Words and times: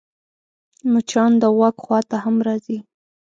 مچان 0.91 1.31
د 1.41 1.43
غوږ 1.55 1.75
خوا 1.83 1.99
ته 2.09 2.15
هم 2.23 2.35
راځي 2.47 2.77